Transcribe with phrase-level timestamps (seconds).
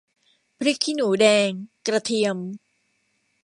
[0.59, 1.49] พริกขี้หนูแดง
[1.87, 2.37] กระเทียม